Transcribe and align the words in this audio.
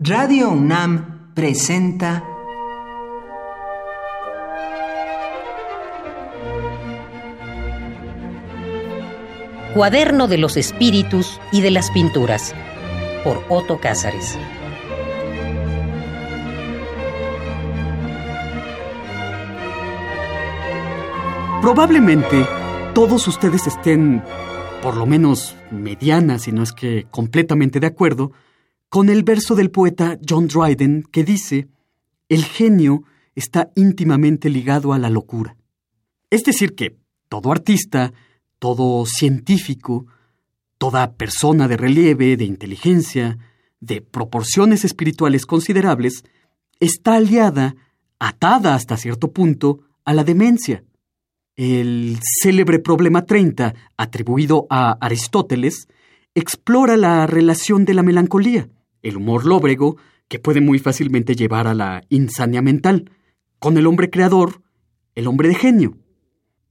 Radio 0.00 0.50
UNAM 0.50 1.34
presenta 1.34 2.22
Cuaderno 9.74 10.28
de 10.28 10.38
los 10.38 10.56
Espíritus 10.56 11.40
y 11.50 11.62
de 11.62 11.72
las 11.72 11.90
Pinturas 11.90 12.54
por 13.24 13.42
Otto 13.48 13.80
Cázares. 13.80 14.38
Probablemente 21.60 22.46
todos 22.94 23.26
ustedes 23.26 23.66
estén, 23.66 24.22
por 24.80 24.96
lo 24.96 25.06
menos 25.06 25.56
mediana, 25.72 26.38
si 26.38 26.52
no 26.52 26.62
es 26.62 26.72
que 26.72 27.08
completamente 27.10 27.80
de 27.80 27.88
acuerdo, 27.88 28.30
con 28.88 29.10
el 29.10 29.22
verso 29.22 29.54
del 29.54 29.70
poeta 29.70 30.18
John 30.26 30.48
Dryden 30.48 31.02
que 31.10 31.24
dice, 31.24 31.68
el 32.28 32.44
genio 32.44 33.04
está 33.34 33.70
íntimamente 33.74 34.48
ligado 34.48 34.92
a 34.92 34.98
la 34.98 35.10
locura. 35.10 35.56
Es 36.30 36.42
decir, 36.42 36.74
que 36.74 36.96
todo 37.28 37.52
artista, 37.52 38.12
todo 38.58 39.04
científico, 39.06 40.06
toda 40.78 41.12
persona 41.12 41.68
de 41.68 41.76
relieve, 41.76 42.36
de 42.36 42.44
inteligencia, 42.44 43.38
de 43.80 44.00
proporciones 44.00 44.84
espirituales 44.84 45.46
considerables, 45.46 46.24
está 46.80 47.14
aliada, 47.14 47.76
atada 48.18 48.74
hasta 48.74 48.96
cierto 48.96 49.32
punto, 49.32 49.80
a 50.04 50.14
la 50.14 50.24
demencia. 50.24 50.84
El 51.56 52.18
célebre 52.22 52.78
problema 52.78 53.26
30, 53.26 53.74
atribuido 53.96 54.66
a 54.70 54.92
Aristóteles, 54.92 55.88
explora 56.34 56.96
la 56.96 57.26
relación 57.26 57.84
de 57.84 57.94
la 57.94 58.02
melancolía 58.02 58.68
el 59.02 59.16
humor 59.16 59.44
lóbrego, 59.44 59.96
que 60.28 60.38
puede 60.38 60.60
muy 60.60 60.78
fácilmente 60.78 61.34
llevar 61.34 61.66
a 61.66 61.74
la 61.74 62.02
insania 62.08 62.62
mental, 62.62 63.10
con 63.58 63.76
el 63.76 63.86
hombre 63.86 64.10
creador, 64.10 64.62
el 65.14 65.26
hombre 65.26 65.48
de 65.48 65.54
genio. 65.54 65.96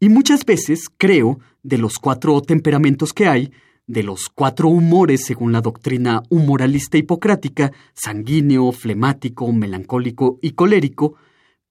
Y 0.00 0.08
muchas 0.08 0.44
veces, 0.44 0.88
creo, 0.96 1.38
de 1.62 1.78
los 1.78 1.98
cuatro 1.98 2.40
temperamentos 2.42 3.12
que 3.12 3.28
hay, 3.28 3.52
de 3.86 4.02
los 4.02 4.28
cuatro 4.28 4.68
humores 4.68 5.24
según 5.24 5.52
la 5.52 5.60
doctrina 5.60 6.22
humoralista 6.28 6.98
hipocrática, 6.98 7.72
sanguíneo, 7.94 8.72
flemático, 8.72 9.52
melancólico 9.52 10.38
y 10.40 10.52
colérico, 10.52 11.14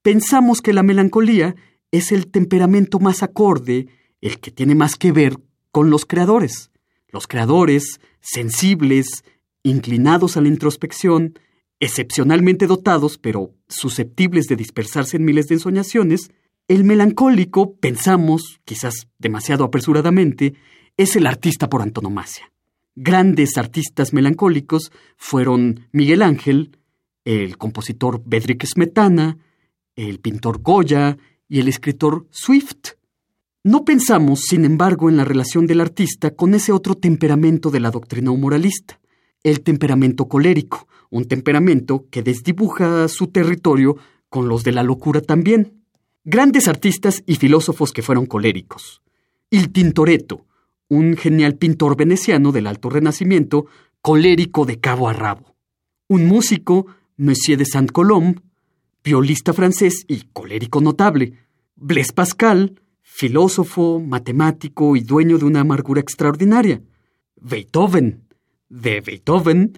pensamos 0.01 0.61
que 0.61 0.73
la 0.73 0.83
melancolía 0.83 1.55
es 1.91 2.11
el 2.11 2.27
temperamento 2.27 2.99
más 2.99 3.23
acorde, 3.23 3.87
el 4.21 4.39
que 4.39 4.51
tiene 4.51 4.75
más 4.75 4.95
que 4.95 5.11
ver 5.11 5.37
con 5.71 5.89
los 5.89 6.05
creadores. 6.05 6.71
Los 7.09 7.27
creadores, 7.27 7.99
sensibles, 8.21 9.23
inclinados 9.63 10.37
a 10.37 10.41
la 10.41 10.47
introspección, 10.47 11.39
excepcionalmente 11.79 12.67
dotados, 12.67 13.17
pero 13.17 13.53
susceptibles 13.67 14.47
de 14.47 14.55
dispersarse 14.55 15.17
en 15.17 15.25
miles 15.25 15.47
de 15.47 15.55
ensoñaciones, 15.55 16.31
el 16.67 16.83
melancólico, 16.85 17.75
pensamos, 17.75 18.61
quizás 18.63 19.07
demasiado 19.17 19.65
apresuradamente, 19.65 20.53
es 20.95 21.15
el 21.15 21.27
artista 21.27 21.69
por 21.69 21.81
antonomasia. 21.81 22.51
Grandes 22.95 23.57
artistas 23.57 24.13
melancólicos 24.13 24.91
fueron 25.17 25.87
Miguel 25.91 26.21
Ángel, 26.21 26.77
el 27.25 27.57
compositor 27.57 28.21
Bedřich 28.25 28.65
Smetana, 28.65 29.37
el 29.95 30.19
pintor 30.19 30.61
Goya 30.61 31.17
y 31.49 31.59
el 31.59 31.67
escritor 31.67 32.27
Swift. 32.31 32.91
No 33.63 33.83
pensamos, 33.83 34.41
sin 34.41 34.63
embargo, 34.63 35.09
en 35.09 35.17
la 35.17 35.25
relación 35.25 35.67
del 35.67 35.81
artista 35.81 36.31
con 36.31 36.53
ese 36.53 36.71
otro 36.71 36.95
temperamento 36.95 37.69
de 37.69 37.81
la 37.81 37.91
doctrina 37.91 38.31
humoralista, 38.31 39.00
el 39.43 39.61
temperamento 39.61 40.27
colérico, 40.27 40.87
un 41.09 41.25
temperamento 41.25 42.05
que 42.09 42.23
desdibuja 42.23 43.07
su 43.07 43.27
territorio 43.27 43.97
con 44.29 44.47
los 44.47 44.63
de 44.63 44.71
la 44.71 44.83
locura 44.83 45.21
también. 45.21 45.83
Grandes 46.23 46.67
artistas 46.67 47.23
y 47.25 47.35
filósofos 47.35 47.91
que 47.91 48.01
fueron 48.01 48.25
coléricos. 48.25 49.01
Il 49.49 49.71
Tintoretto, 49.71 50.45
un 50.87 51.17
genial 51.17 51.55
pintor 51.55 51.97
veneciano 51.97 52.51
del 52.51 52.67
Alto 52.67 52.89
Renacimiento, 52.89 53.65
colérico 54.01 54.65
de 54.65 54.79
cabo 54.79 55.09
a 55.09 55.13
rabo. 55.13 55.55
Un 56.07 56.27
músico, 56.27 56.87
Monsieur 57.17 57.57
de 57.57 57.65
Saint-Colombe, 57.65 58.41
violista 59.03 59.53
francés 59.53 60.05
y 60.07 60.27
colérico 60.33 60.79
notable. 60.81 61.33
Blaise 61.75 62.13
Pascal, 62.13 62.79
filósofo, 63.01 63.99
matemático 63.99 64.95
y 64.95 65.01
dueño 65.01 65.37
de 65.37 65.45
una 65.45 65.61
amargura 65.61 66.01
extraordinaria. 66.01 66.81
Beethoven, 67.35 68.27
de 68.71 69.01
Beethoven, 69.01 69.77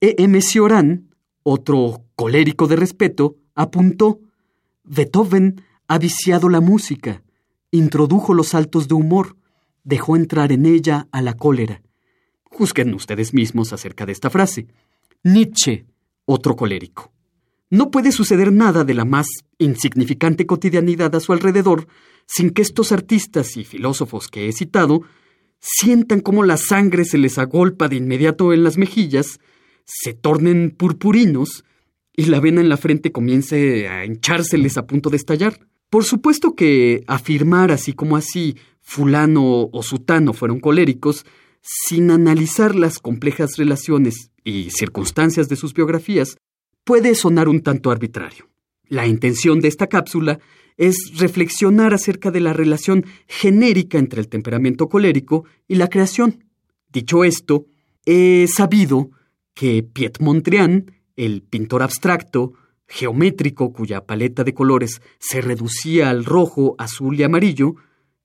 E. 0.00 0.16
M. 0.18 0.40
Cioran, 0.42 1.08
otro 1.42 2.04
colérico 2.14 2.66
de 2.66 2.76
respeto, 2.76 3.36
apuntó, 3.54 4.20
Beethoven 4.84 5.62
ha 5.88 5.98
viciado 5.98 6.50
la 6.50 6.60
música, 6.60 7.22
introdujo 7.70 8.34
los 8.34 8.48
saltos 8.48 8.86
de 8.86 8.94
humor, 8.94 9.36
dejó 9.82 10.16
entrar 10.16 10.52
en 10.52 10.66
ella 10.66 11.08
a 11.10 11.22
la 11.22 11.34
cólera. 11.34 11.82
Juzguen 12.44 12.92
ustedes 12.92 13.32
mismos 13.32 13.72
acerca 13.72 14.04
de 14.04 14.12
esta 14.12 14.28
frase. 14.28 14.68
Nietzsche, 15.22 15.86
otro 16.26 16.54
colérico. 16.54 17.12
No 17.70 17.90
puede 17.90 18.12
suceder 18.12 18.52
nada 18.52 18.84
de 18.84 18.94
la 18.94 19.06
más 19.06 19.26
insignificante 19.58 20.46
cotidianidad 20.46 21.14
a 21.14 21.20
su 21.20 21.32
alrededor 21.32 21.88
sin 22.26 22.50
que 22.50 22.62
estos 22.62 22.92
artistas 22.92 23.56
y 23.56 23.64
filósofos 23.64 24.28
que 24.28 24.48
he 24.48 24.52
citado 24.52 25.02
sientan 25.64 26.20
cómo 26.20 26.44
la 26.44 26.58
sangre 26.58 27.06
se 27.06 27.16
les 27.16 27.38
agolpa 27.38 27.88
de 27.88 27.96
inmediato 27.96 28.52
en 28.52 28.62
las 28.64 28.76
mejillas, 28.76 29.40
se 29.86 30.12
tornen 30.12 30.70
purpurinos 30.70 31.64
y 32.14 32.26
la 32.26 32.38
vena 32.38 32.60
en 32.60 32.68
la 32.68 32.76
frente 32.76 33.12
comience 33.12 33.88
a 33.88 34.04
hinchárseles 34.04 34.76
a 34.76 34.86
punto 34.86 35.08
de 35.08 35.16
estallar. 35.16 35.58
Por 35.88 36.04
supuesto 36.04 36.54
que 36.54 37.02
afirmar 37.06 37.70
así 37.70 37.94
como 37.94 38.16
así 38.16 38.56
fulano 38.80 39.70
o 39.72 39.82
sutano 39.82 40.34
fueron 40.34 40.60
coléricos, 40.60 41.24
sin 41.62 42.10
analizar 42.10 42.74
las 42.74 42.98
complejas 42.98 43.56
relaciones 43.56 44.30
y 44.44 44.70
circunstancias 44.70 45.48
de 45.48 45.56
sus 45.56 45.72
biografías, 45.72 46.36
puede 46.84 47.14
sonar 47.14 47.48
un 47.48 47.62
tanto 47.62 47.90
arbitrario. 47.90 48.50
La 48.86 49.06
intención 49.06 49.60
de 49.60 49.68
esta 49.68 49.86
cápsula 49.86 50.40
es 50.76 51.18
reflexionar 51.18 51.94
acerca 51.94 52.30
de 52.30 52.40
la 52.40 52.52
relación 52.52 53.04
genérica 53.26 53.98
entre 53.98 54.20
el 54.20 54.28
temperamento 54.28 54.88
colérico 54.88 55.44
y 55.68 55.76
la 55.76 55.88
creación. 55.88 56.44
Dicho 56.92 57.24
esto, 57.24 57.66
he 58.06 58.46
sabido 58.48 59.10
que 59.54 59.82
Piet 59.82 60.20
Mondrian, 60.20 60.92
el 61.16 61.42
pintor 61.42 61.82
abstracto, 61.82 62.54
geométrico 62.86 63.72
cuya 63.72 64.04
paleta 64.04 64.44
de 64.44 64.54
colores 64.54 65.00
se 65.18 65.40
reducía 65.40 66.10
al 66.10 66.24
rojo, 66.24 66.74
azul 66.78 67.18
y 67.18 67.22
amarillo, 67.22 67.76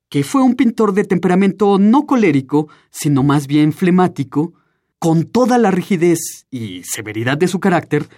que 0.10 0.24
fue 0.24 0.42
un 0.42 0.56
pintor 0.56 0.94
de 0.94 1.04
temperamento 1.04 1.78
no 1.78 2.06
colérico, 2.06 2.68
sino 2.90 3.24
más 3.24 3.48
bien 3.48 3.72
flemático, 3.74 4.54
con 4.98 5.24
toda 5.24 5.58
la 5.58 5.72
rigidez 5.72 6.46
y 6.52 6.82
severidad 6.84 7.38
de 7.38 7.48
su 7.48 7.60
carácter, 7.60 8.10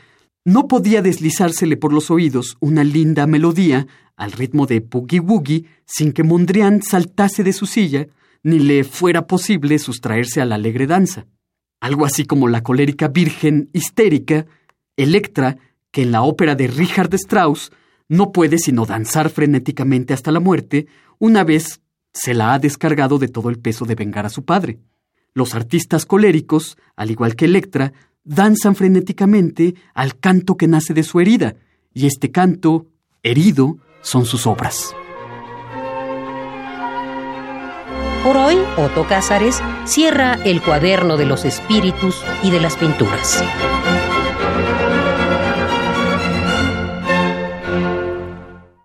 no 0.46 0.68
podía 0.68 1.02
deslizársele 1.02 1.78
por 1.78 1.94
los 1.94 2.10
oídos 2.10 2.58
una 2.60 2.84
linda 2.84 3.28
melodía 3.28 3.88
al 4.16 4.32
ritmo 4.32 4.66
de 4.66 4.80
Boogie 4.80 5.20
Woogie 5.20 5.66
sin 5.86 6.12
que 6.12 6.24
Mondrian 6.24 6.82
saltase 6.82 7.44
de 7.44 7.54
su 7.54 7.66
silla 7.66 8.08
ni 8.44 8.60
le 8.60 8.84
fuera 8.84 9.28
posible 9.28 9.78
sustraerse 9.80 10.42
a 10.42 10.46
la 10.46 10.56
alegre 10.56 10.88
danza. 10.88 11.28
Algo 11.80 12.06
así 12.06 12.26
como 12.26 12.48
la 12.48 12.62
colérica 12.62 13.08
virgen 13.08 13.70
histérica, 13.74 14.46
Electra, 14.98 15.58
que 15.92 16.04
en 16.04 16.12
la 16.12 16.24
ópera 16.24 16.56
de 16.56 16.68
Richard 16.68 17.14
Strauss 17.16 17.72
no 18.08 18.32
puede 18.32 18.58
sino 18.58 18.86
danzar 18.86 19.30
frenéticamente 19.30 20.14
hasta 20.14 20.32
la 20.32 20.40
muerte 20.40 20.88
una 21.18 21.44
vez 21.44 21.82
se 22.14 22.34
la 22.34 22.54
ha 22.54 22.60
descargado 22.60 23.20
de 23.20 23.28
todo 23.28 23.50
el 23.50 23.60
peso 23.60 23.86
de 23.86 23.96
vengar 23.96 24.26
a 24.26 24.30
su 24.30 24.44
padre. 24.44 24.80
Los 25.34 25.56
artistas 25.56 26.06
coléricos, 26.06 26.78
al 26.96 27.10
igual 27.10 27.36
que 27.36 27.46
Electra, 27.46 27.94
danzan 28.24 28.76
frenéticamente 28.76 29.76
al 29.94 30.18
canto 30.20 30.58
que 30.58 30.68
nace 30.68 30.94
de 30.94 31.04
su 31.04 31.20
herida, 31.20 31.56
y 31.94 32.08
este 32.08 32.32
canto, 32.32 32.88
herido, 33.24 33.78
son 34.02 34.26
sus 34.26 34.48
obras. 34.48 34.96
Por 38.24 38.38
hoy, 38.38 38.56
Otto 38.78 39.08
Cázares 39.08 39.62
cierra 39.86 40.36
el 40.46 40.62
cuaderno 40.62 41.18
de 41.18 41.26
los 41.26 41.44
espíritus 41.44 42.24
y 42.44 42.52
de 42.52 42.60
las 42.60 42.76
pinturas. 42.76 43.44